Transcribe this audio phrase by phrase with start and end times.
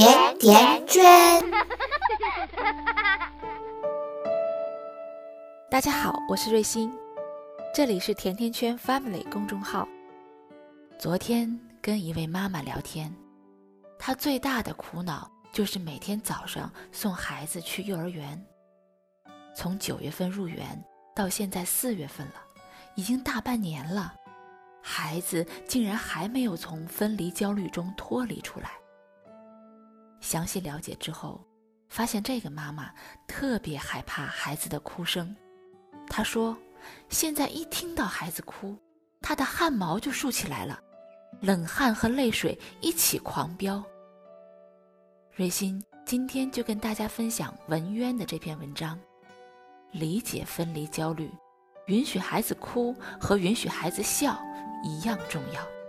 [0.00, 1.04] 甜甜圈。
[5.70, 6.90] 大家好，我是瑞欣，
[7.74, 9.86] 这里是甜甜圈 Family 公众号。
[10.98, 13.14] 昨天跟一位妈妈聊天，
[13.98, 18.42] 她最大的苦恼就是每天早上送孩子去幼儿园。
[19.54, 20.82] 从九月份入园
[21.14, 22.36] 到现在四月份了，
[22.94, 24.14] 已经大半年了，
[24.80, 28.70] 孩子竟然还没有从分离焦虑中脱离出来。
[30.20, 31.40] 详细了解之后，
[31.88, 32.92] 发现这个妈妈
[33.26, 35.34] 特别害怕孩子的哭声。
[36.08, 36.56] 她说
[37.08, 38.76] ：“现在一听到孩子哭，
[39.20, 40.80] 她的汗毛就竖起来了，
[41.40, 43.82] 冷汗和泪水一起狂飙。”
[45.34, 48.98] 瑞欣今天就跟大家分享文渊的这篇文章：
[49.92, 51.30] 理解分离焦虑，
[51.86, 54.38] 允许孩子哭和允许孩子笑
[54.84, 55.79] 一样重要。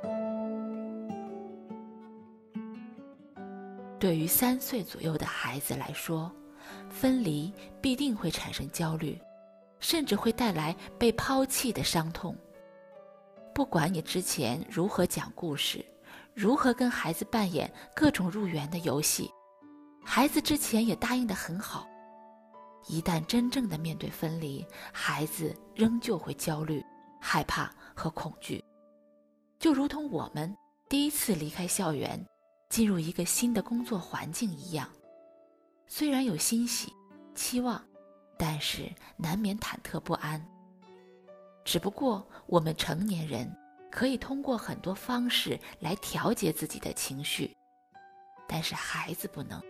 [4.02, 6.32] 对于三岁左右的孩子来说，
[6.90, 9.16] 分离必定会产生焦虑，
[9.80, 12.36] 甚至会带来被抛弃的伤痛。
[13.54, 15.86] 不管你之前如何讲故事，
[16.34, 19.30] 如何跟孩子扮演各种入园的游戏，
[20.04, 21.88] 孩子之前也答应的很好。
[22.88, 26.84] 一旦真正的面对分离，孩子仍旧会焦虑、
[27.20, 28.64] 害怕和恐惧，
[29.60, 30.52] 就如同我们
[30.90, 32.20] 第一次离开校园。
[32.72, 34.90] 进入一个新的工作环境一样，
[35.88, 36.94] 虽然有欣喜、
[37.36, 37.84] 期望，
[38.38, 40.42] 但是难免忐忑不安。
[41.66, 43.54] 只不过我们成年人
[43.92, 47.54] 可以通过很多方式来调节自己的情绪，
[48.48, 49.62] 但是孩子不能。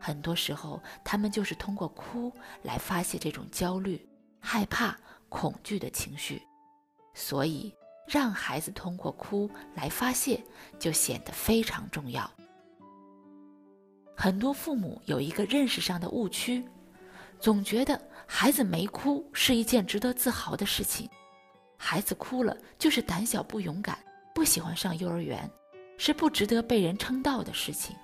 [0.00, 4.08] 很多时候，他们就是通过哭来发泄这种焦虑、
[4.40, 6.40] 害怕、恐惧的情绪，
[7.12, 7.74] 所以。
[8.06, 10.42] 让孩子通过哭来发泄，
[10.78, 12.30] 就显得非常重要。
[14.16, 16.64] 很多父母有一个认识上的误区，
[17.38, 21.08] 总觉得孩子没哭是一件值得自豪的事情，
[21.76, 23.98] 孩子哭了就是胆小不勇敢，
[24.34, 25.50] 不喜欢上幼儿园，
[25.98, 27.94] 是不值得被人称道的事情。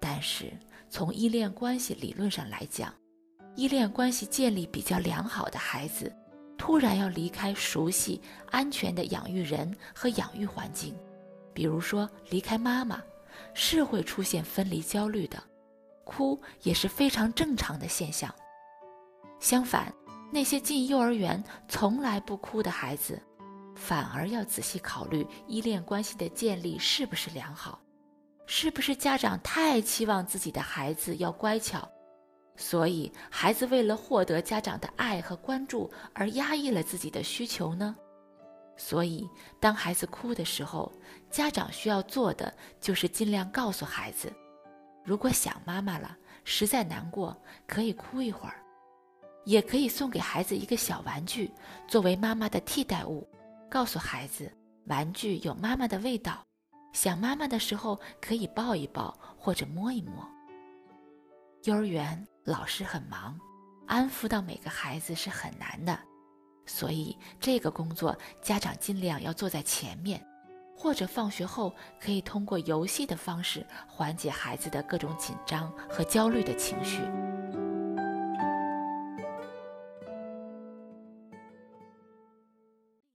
[0.00, 0.52] 但是
[0.90, 2.92] 从依恋关系理论上来讲，
[3.54, 6.12] 依恋关系建立比较良好的孩子。
[6.64, 8.18] 突然要离开熟悉、
[8.50, 10.96] 安全的养育人和养育环境，
[11.52, 13.02] 比如说离开妈妈，
[13.52, 15.36] 是会出现分离焦虑的，
[16.04, 18.34] 哭也是非常正常的现象。
[19.40, 19.92] 相反，
[20.32, 23.20] 那些进幼儿园从来不哭的孩子，
[23.76, 27.78] 反而要仔细考虑依恋关系的建立是不是良好，
[28.46, 31.86] 是不是家长太期望自己的孩子要乖巧。
[32.56, 37.96] 所以，孩子为了获得家长的爱和关注而压抑了自己的需求呢？
[38.76, 39.28] 所以，
[39.60, 40.92] 当孩子哭的时候，
[41.30, 44.32] 家长需要做的就是尽量告诉孩子，
[45.04, 48.62] 如果想妈妈了，实在难过，可以哭一会儿，
[49.44, 51.52] 也可以送给孩子一个小玩具
[51.86, 53.28] 作为妈妈的替代物，
[53.68, 54.52] 告诉孩子，
[54.86, 56.44] 玩具有妈妈的味道，
[56.92, 60.33] 想妈妈的时候可以抱一抱或者摸一摸。
[61.64, 62.26] 幼儿园。
[62.44, 63.40] 老师很忙，
[63.86, 65.98] 安抚到每个孩子是很难的，
[66.66, 70.22] 所以这个工作家长尽量要坐在前面，
[70.76, 77.00] 或者放学后可以通过游戏的方式缓解孩子的各种紧张和焦虑的情绪。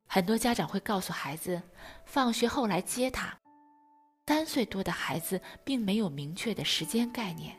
[0.08, 1.62] 很多家长会告诉孩子，
[2.04, 3.38] 放学后来接他。
[4.26, 7.59] 三岁多的孩子并没有明确的时间概念。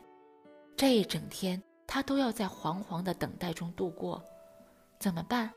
[0.81, 4.19] 这一整天，他都要在惶惶的等待中度过，
[4.97, 5.47] 怎么办？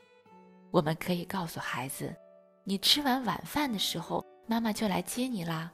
[0.69, 2.15] 我们可以告诉孩子
[2.63, 5.73] ：“你吃完晚饭的时候，妈妈就来接你啦。”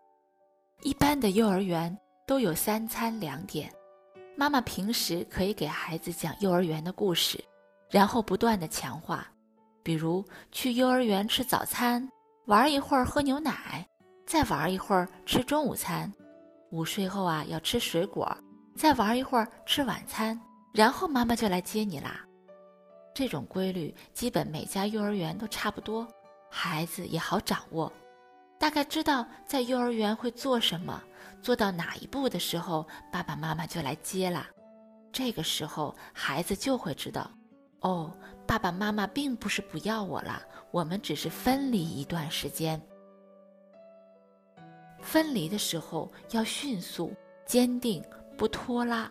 [0.83, 1.93] 一般的幼儿园
[2.25, 3.69] 都有三餐两点，
[4.37, 7.37] 妈妈平时可以给孩子讲幼儿园的故事，
[7.89, 9.27] 然后不断的强化，
[9.83, 10.23] 比如
[10.53, 12.09] 去幼儿园吃早餐，
[12.45, 13.85] 玩一会儿喝牛奶，
[14.25, 16.09] 再玩一会儿吃中午餐，
[16.69, 18.33] 午睡后啊要吃水果。
[18.81, 20.41] 再玩一会儿，吃晚餐，
[20.73, 22.25] 然后妈妈就来接你啦。
[23.13, 26.07] 这种规律基本每家幼儿园都差不多，
[26.49, 27.93] 孩子也好掌握，
[28.57, 30.99] 大概知道在幼儿园会做什么，
[31.43, 34.49] 做到哪一步的时候，爸爸妈妈就来接啦。
[35.11, 37.29] 这个时候，孩子就会知道，
[37.81, 38.11] 哦，
[38.47, 40.41] 爸爸妈妈并不是不要我了，
[40.71, 42.81] 我们只是分离一段时间。
[45.03, 47.13] 分离的时候要迅速、
[47.45, 48.03] 坚定。
[48.41, 49.07] 不拖拉，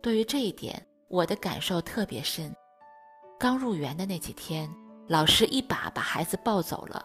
[0.00, 2.50] 对于这一点，我的感受特别深。
[3.38, 4.74] 刚入园的那几天，
[5.06, 7.04] 老师一把把孩子抱走了，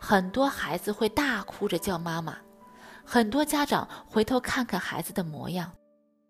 [0.00, 2.38] 很多孩子会大哭着叫妈妈。
[3.04, 5.72] 很多家长回头看看孩子的模样，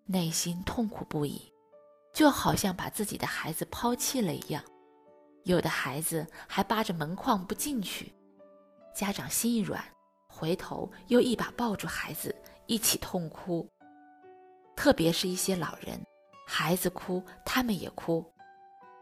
[0.07, 1.53] 内心痛苦不已，
[2.15, 4.65] 就好像把自己的孩子抛弃了一样。
[5.45, 8.11] 有的孩子还扒着门框不进去，
[8.95, 9.85] 家长心一软，
[10.27, 12.35] 回头又一把抱住孩子，
[12.65, 13.69] 一起痛哭。
[14.83, 16.05] 特别是一些老人，
[16.45, 18.29] 孩子哭，他们也哭。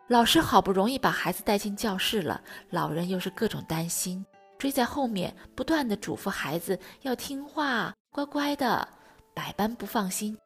[0.08, 2.38] 老师好不容易把孩子带进教室了，
[2.68, 4.22] 老人又是各种担心，
[4.58, 8.86] 追在后面不断的嘱咐孩子要听话、乖乖的，
[9.34, 10.36] 百般不放心。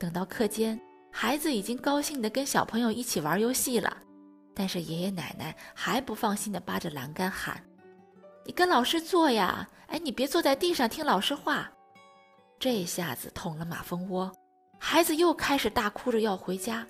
[0.00, 0.80] 等到课间，
[1.12, 3.96] 孩子已经高兴的跟小朋友一起玩游戏了。
[4.52, 7.62] 但是爷爷奶奶还不放心的扒着栏杆喊
[8.44, 9.68] ：“你跟老师坐呀！
[9.86, 11.70] 哎，你别坐在地上听老师话。”
[12.58, 14.32] 这下子捅了马蜂窝，
[14.78, 16.86] 孩子又开始大哭着要回家。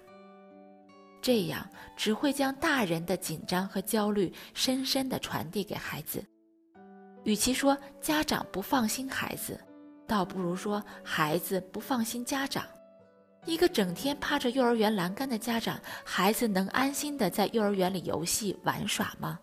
[1.23, 6.25] 这样只会将大人的紧张和焦虑深深的传递给孩子。
[7.25, 9.59] 与其说家长不放心孩子，
[10.07, 12.65] 倒不如说孩子不放心家长。
[13.45, 19.39] 一个整天趴着幼儿园栏杆的家长，孩子能安心的在幼儿园里游戏玩耍吗？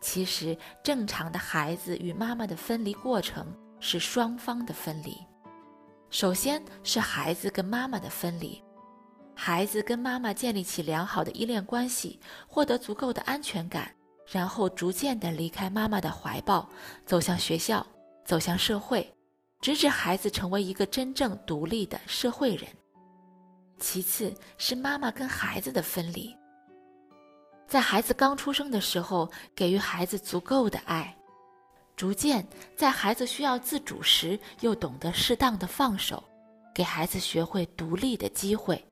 [0.00, 3.46] 其实，正常的孩子与妈妈的分离过程
[3.80, 5.16] 是双方的分离。
[6.10, 8.62] 首先是孩子跟妈妈的分离，
[9.34, 13.94] 孩子跟妈妈建立起良好的依恋关系，获得足够的安全感，
[14.26, 16.68] 然后逐渐的离开妈妈的怀抱，
[17.04, 17.86] 走向学校，
[18.24, 19.14] 走向社会，
[19.60, 22.66] 直至孩子成为一个真正独立的社会人。
[23.78, 26.34] 其次是妈妈跟孩子的分离，
[27.66, 31.14] 在孩子刚出生的时候，给予孩子足够的爱，
[31.98, 32.46] 逐渐
[32.76, 36.22] 在孩子需要自主时，又懂得适当的放手，
[36.72, 38.82] 给孩子学会独立的机会。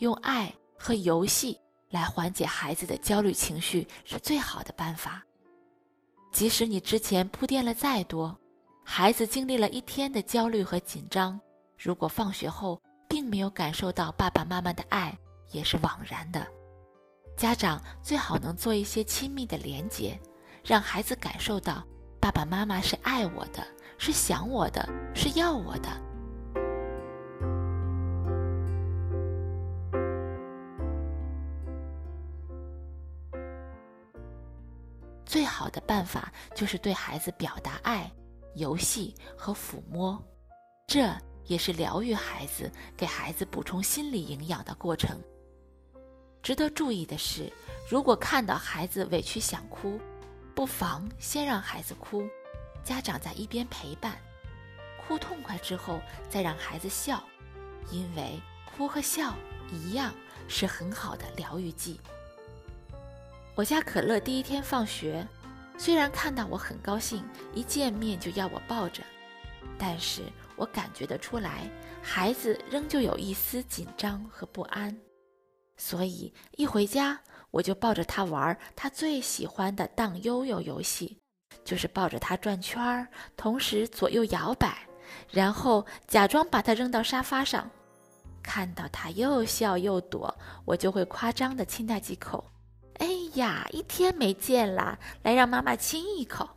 [0.00, 1.58] 用爱和游戏
[1.88, 5.24] 来缓解孩子的焦虑情绪是最好的办法。
[6.30, 8.38] 即使你之前铺垫了再多，
[8.84, 11.40] 孩子经历了一天的焦虑和紧张，
[11.78, 15.18] 如果放学后，并没有感受到爸爸妈妈的爱，
[15.52, 16.46] 也是枉然的。
[17.34, 20.20] 家长最好能做一些亲密的连接，
[20.68, 21.82] 让孩子感受到
[22.20, 23.66] 爸爸妈妈是爱我的，
[23.96, 25.88] 是想我的，是要我的。
[35.24, 38.12] 最好的办法就是对孩子表达爱，
[38.54, 40.22] 游戏和抚摸，
[40.86, 41.08] 这。
[41.46, 45.18] 也是疗愈孩子、给孩子补充心理营养的过程。
[46.42, 47.50] 值得注意的是，
[47.88, 49.98] 如果看到孩子委屈想哭，
[50.58, 52.28] 不妨先让孩子哭，
[52.82, 54.18] 家长在一边陪伴，
[55.00, 57.22] 哭痛快之后再让孩子笑，
[57.92, 59.36] 因为哭和笑
[59.70, 60.12] 一样
[60.48, 62.00] 是很好的疗愈剂。
[63.54, 65.24] 我家可乐第一天放学，
[65.78, 67.24] 虽然看到我很高兴，
[67.54, 69.00] 一见面就要我抱着，
[69.78, 70.22] 但是。
[70.56, 71.70] 我感觉得出来，
[72.02, 74.98] 孩子仍旧有一丝紧张和不安，
[75.76, 81.18] 所以一回家我就抱着他玩他最喜欢的荡悠悠游戏，
[81.64, 84.78] 就是抱着他转圈儿，同时左右摇摆，
[85.30, 87.70] 然后假装把他扔到沙发上，
[88.42, 90.34] 看到他又笑又躲，
[90.64, 92.44] 我就会夸张的亲他几口。
[92.98, 96.48] 哎呀，一天没见啦，来让妈妈亲一口。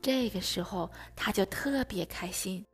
[0.00, 2.64] 这个时候他就特别开心。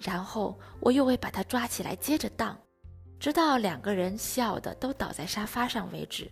[0.00, 2.58] 然后我又会把他抓起来，接着荡，
[3.18, 6.30] 直到两个人笑的都倒在沙发上为止。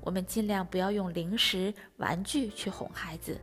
[0.00, 3.40] 我们尽量不要用零食、玩具去哄孩子，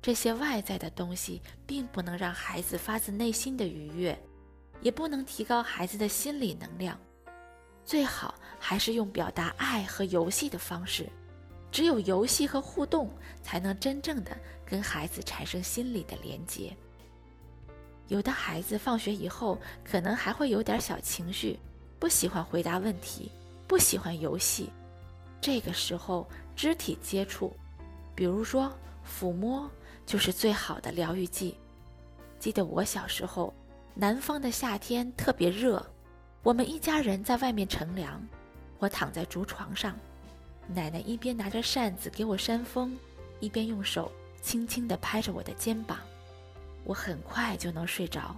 [0.00, 4.18] 这些外在的东西并不能让孩子发自内心的愉悦，
[4.80, 6.98] 也不能提高孩子的心理能量。
[7.84, 11.06] 最好还是用表达爱和游戏的方式，
[11.70, 13.10] 只有游戏和互动，
[13.42, 16.74] 才能真正的跟孩子产生心理的连接。
[18.08, 21.58] 有的孩子放学以后可能还会有点小情绪，
[21.98, 23.30] 不喜欢回答问题，
[23.66, 24.70] 不喜欢游戏。
[25.40, 27.52] 这个时候，肢体接触，
[28.14, 28.72] 比如说
[29.06, 29.68] 抚摸，
[30.04, 31.56] 就是最好的疗愈剂。
[32.38, 33.52] 记得我小时候，
[33.94, 35.84] 南方的夏天特别热，
[36.42, 38.20] 我们一家人在外面乘凉，
[38.78, 39.96] 我躺在竹床上，
[40.68, 42.96] 奶奶一边拿着扇子给我扇风，
[43.40, 45.98] 一边用手轻轻地拍着我的肩膀。
[46.84, 48.36] 我很快就能睡着。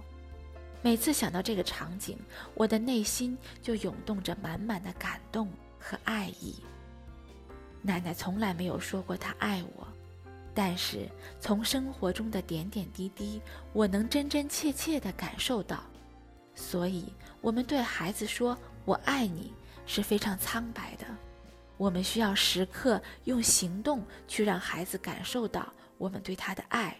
[0.81, 2.17] 每次想到这个场景，
[2.53, 5.49] 我的内心就涌动着满满的感动
[5.79, 6.55] 和爱意。
[7.81, 9.87] 奶奶从来没有说过她爱我，
[10.53, 11.09] 但是
[11.39, 13.41] 从生活中的点点滴滴，
[13.73, 15.83] 我能真真切切地感受到。
[16.53, 17.11] 所以，
[17.41, 19.53] 我们对孩子说“我爱你”
[19.85, 21.05] 是非常苍白的。
[21.77, 26.97] 我们需要时刻用行动去让孩子感受到我们对他的爱。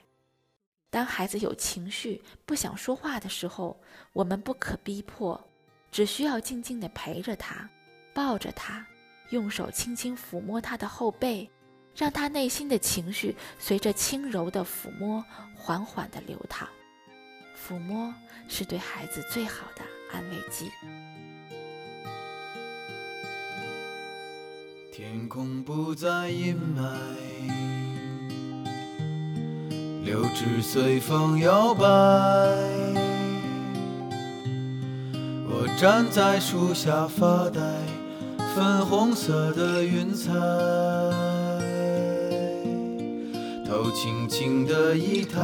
[0.96, 3.78] 当孩子有情绪、不想说话的时候，
[4.14, 5.46] 我们不可逼迫，
[5.92, 7.70] 只需要静静地陪着他，
[8.14, 8.88] 抱着他，
[9.32, 11.52] 用手轻轻抚摸他的后背，
[11.94, 15.22] 让他内心的情绪随着轻柔的抚摸
[15.54, 16.66] 缓缓地流淌。
[17.62, 18.14] 抚摸
[18.48, 19.82] 是对孩子最好的
[20.14, 20.72] 安慰剂。
[24.94, 27.85] 天空不再阴霾。
[30.06, 31.86] 柳枝随风摇摆，
[35.48, 37.60] 我站在树下发呆，
[38.54, 40.32] 粉红色的云彩，
[43.68, 45.42] 头轻轻的一抬，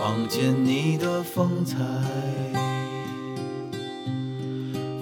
[0.00, 1.76] 望见你的风采，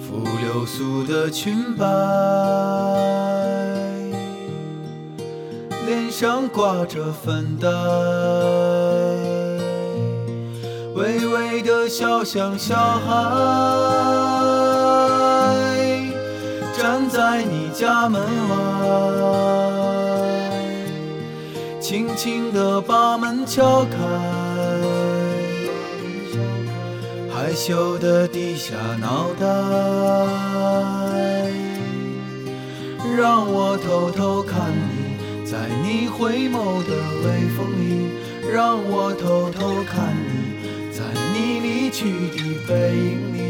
[0.01, 3.14] 拂流苏的裙摆。
[6.17, 7.67] 上挂着粉黛，
[10.95, 13.11] 微微的笑像小孩，
[16.77, 18.55] 站在你家门外，
[21.81, 23.97] 轻轻地把门敲开，
[27.29, 29.45] 害羞的低下脑袋，
[33.17, 34.71] 让我偷偷看。
[35.45, 36.91] 在你回眸的
[37.23, 38.09] 微风里，
[38.51, 42.37] 让我偷偷看你，在你离去的
[42.67, 43.45] 背影里。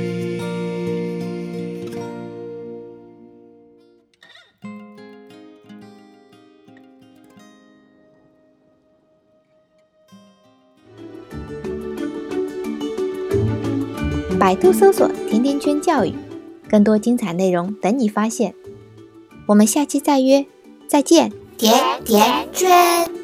[14.38, 16.14] 百度搜索“甜甜圈教育”，
[16.70, 18.54] 更多精彩内容等你发现。
[19.48, 20.46] 我们下期再约，
[20.90, 21.32] 再见。
[21.58, 23.15] 甜甜圈。